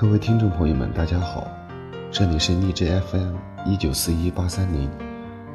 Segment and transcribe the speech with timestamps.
[0.00, 1.48] 各位听众朋友们，大家好，
[2.12, 3.34] 这里是荔枝 FM
[3.66, 4.88] 一九四一八三零，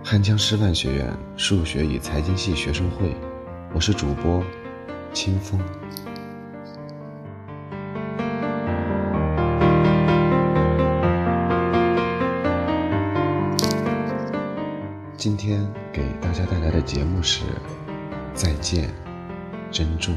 [0.04, 3.16] 汉江师范学院数学与财经系学生会，
[3.74, 4.44] 我是主播
[5.14, 5.58] 清风。
[15.16, 17.46] 今天给大家带来的节目是
[18.34, 18.90] 《再见，
[19.72, 20.14] 珍重》。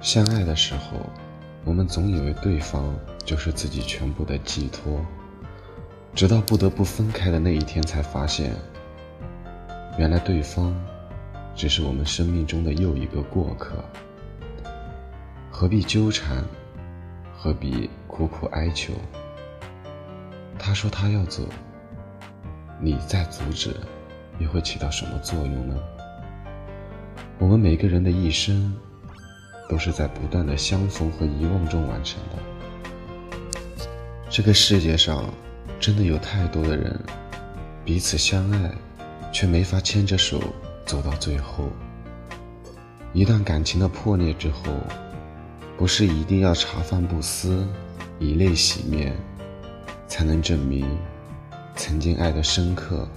[0.00, 0.98] 相爱的时候，
[1.64, 2.94] 我们总以为对方
[3.24, 5.04] 就是自己全部的寄托，
[6.14, 8.54] 直到不得不分开的那一天，才发现，
[9.98, 10.72] 原来对方
[11.56, 13.84] 只是我们生命中的又一个过客。
[15.50, 16.44] 何必纠缠？
[17.36, 18.92] 何必苦苦哀求？
[20.58, 21.42] 他说他要走，
[22.80, 23.74] 你再阻止，
[24.38, 25.74] 又会起到什么作用呢？
[27.38, 28.72] 我们每个人的一生。
[29.68, 32.38] 都是在不断的相逢和遗忘中完成的。
[34.30, 35.24] 这个世界上，
[35.78, 36.98] 真的有太多的人，
[37.84, 38.70] 彼此相爱，
[39.32, 40.40] 却没法牵着手
[40.84, 41.70] 走到最后。
[43.12, 44.72] 一段感情的破裂之后，
[45.76, 47.66] 不是一定要茶饭不思，
[48.18, 49.16] 以泪洗面，
[50.06, 50.86] 才能证明
[51.74, 53.08] 曾经爱的深刻，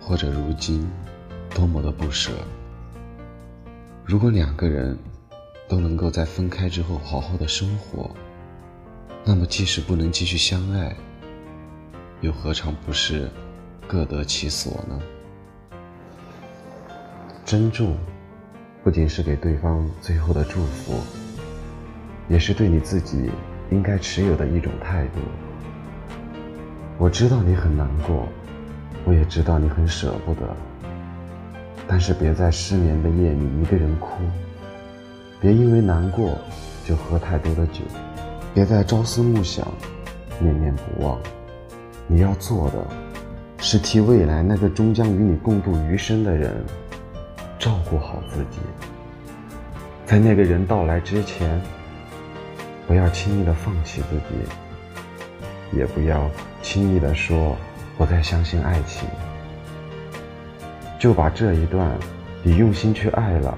[0.00, 0.86] 或者如今
[1.54, 2.32] 多么的不舍。
[4.04, 4.96] 如果两个人，
[5.68, 8.10] 都能够在分开之后好好的生活，
[9.22, 10.96] 那么即使不能继续相爱，
[12.22, 13.30] 又何尝不是
[13.86, 14.98] 各得其所呢？
[17.44, 17.96] 珍重，
[18.82, 21.00] 不仅是给对方最后的祝福，
[22.28, 23.30] 也是对你自己
[23.70, 25.20] 应该持有的一种态度。
[26.96, 28.26] 我知道你很难过，
[29.04, 30.56] 我也知道你很舍不得，
[31.86, 34.22] 但是别在失眠的夜里一个人哭。
[35.40, 36.36] 别因为难过
[36.84, 37.82] 就喝太多的酒，
[38.52, 39.66] 别再朝思暮想、
[40.40, 41.18] 念念不忘。
[42.08, 42.84] 你要做的，
[43.58, 46.64] 是替未来那个终将与你共度余生的人
[47.58, 48.58] 照顾好自己。
[50.04, 51.60] 在那个人到来之前，
[52.86, 56.28] 不要轻易的放弃自己，也不要
[56.62, 57.56] 轻易的说
[57.96, 59.08] 不再相信爱情。
[60.98, 61.96] 就把这一段
[62.42, 63.56] 你用心去爱了。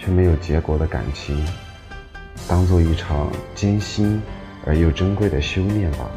[0.00, 1.46] 却没有结果的感情，
[2.48, 4.20] 当做一场艰辛
[4.64, 6.10] 而又珍贵的修炼吧。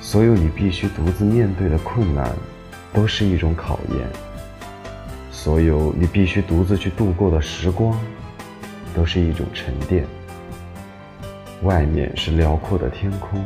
[0.00, 2.34] 所有你必须独自面对的困难，
[2.94, 4.08] 都是一种考验；
[5.30, 8.00] 所有你必须独自去度过的时光，
[8.94, 10.06] 都是一种沉淀。
[11.62, 13.44] 外面是辽阔的天空，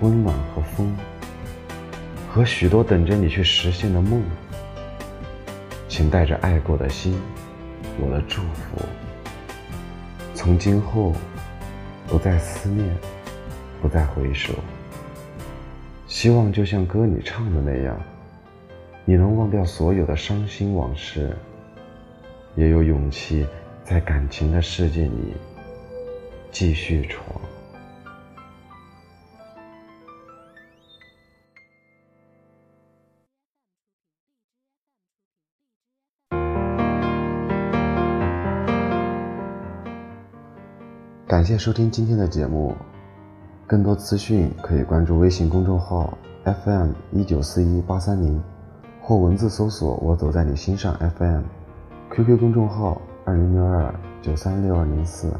[0.00, 0.96] 温暖和风，
[2.28, 4.22] 和许多等着你去实现的梦。
[6.00, 7.14] 请带着爱过的心，
[8.00, 8.78] 我的祝福。
[10.34, 11.12] 从今后，
[12.06, 12.88] 不再思念，
[13.82, 14.54] 不再回首。
[16.06, 18.00] 希望就像歌里唱的那样，
[19.04, 21.36] 你能忘掉所有的伤心往事，
[22.56, 23.46] 也有勇气
[23.84, 25.34] 在感情的世界里
[26.50, 27.22] 继续闯。
[41.30, 42.74] 感谢收听今天的节目，
[43.64, 48.42] 更多资讯可以关注微信公众号 FM 一九四一八三零，
[49.00, 55.32] 或文字搜索“我走在你心上 FM”，QQ 公众号二零六二九三六二零四。